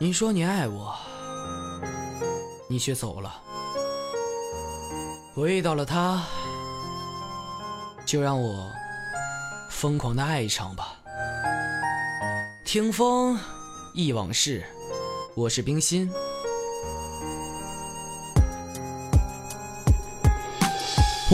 [0.00, 0.94] 你说你爱我，
[2.68, 3.40] 你却走了。
[5.34, 6.22] 我遇到了他，
[8.04, 8.70] 就让我
[9.70, 10.96] 疯狂的爱一场吧。
[12.64, 13.38] 听风
[13.94, 14.64] 忆往事，
[15.36, 16.10] 我是冰心。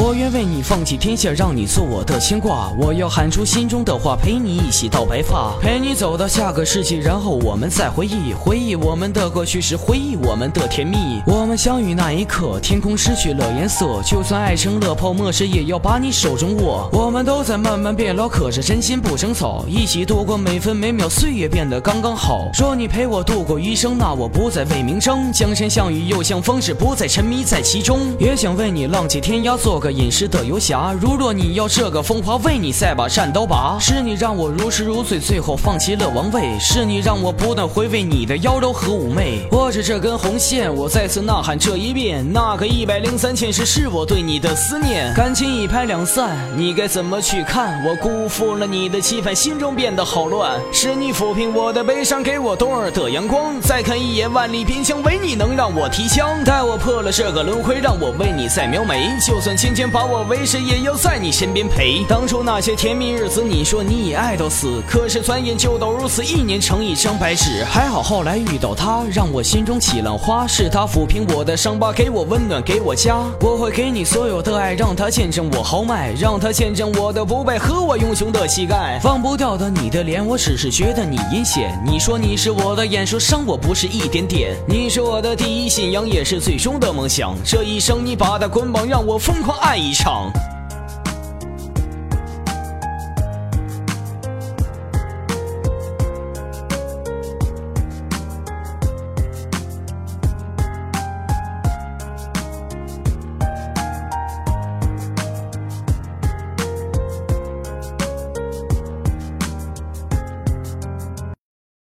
[0.02, 2.72] 我愿为你放弃天下，让你做我的牵挂。
[2.78, 10.96] 我要喊出心中的话，陪你一起到白发，陪你走到下个世纪，然后我们再回忆，回忆我们的过去时，回忆我们的甜蜜。
[11.27, 16.88] 我们相遇那一刻，天空失去了颜色，就算爱成了泡沫时，也要把你手中握。
[16.94, 22.48] 我们都在慢慢变老，可是真心不生草，一起度过每分每秒，岁月变得刚刚好。
[22.58, 28.00] 若你陪我度过余生，那我不再为名争，江山像雨又像风，是不再沉迷在其中。
[28.19, 29.89] 也想为你浪迹天涯，做个。
[29.90, 33.76] 隐士的游侠，如若你要这个风华，为你再把战刀拔。
[33.80, 36.58] 是你让我如痴如醉，最后放弃了王位。
[36.58, 39.47] 是你让我不断回味你的妖娆和妩媚。
[39.52, 42.24] 握着这根红线，我再次呐喊这一遍。
[42.32, 45.12] 那个一百零三千世，是我对你的思念。
[45.14, 47.84] 感情一拍两散，你该怎么去看？
[47.84, 50.58] 我辜负了你的期盼，心中变得好乱。
[50.72, 53.60] 是你抚平我的悲伤，给我冬日的阳光。
[53.60, 56.42] 再看一眼万里边疆，唯你能让我提枪。
[56.44, 59.08] 待我破了这个轮回，让我为你再描眉。
[59.27, 59.90] 就算今千千。
[59.90, 62.04] 把我为谁，也要在你身边陪。
[62.08, 67.64] 当初那些甜蜜日子，你说你已爱到死，可是转眼就都如此，一年成一张白纸。
[67.64, 70.46] 还好后来遇到他，让我心中起浪花。
[70.46, 73.16] 是他抚平我的伤疤，给我温暖，给我家。
[73.41, 79.00] 我会给你所有的爱，让他见证我豪迈，让他见证我的不败和我英雄的气概。
[79.02, 81.76] 忘不掉的你的脸，我只是觉得你阴险。
[81.84, 84.56] 你说你是我的眼，说伤我不是一点点。
[84.68, 87.36] 你是我的第一信仰，也是最终的梦想。
[87.44, 89.77] 这一生你把它捆绑，让我疯狂爱。
[89.77, 90.50] 一场。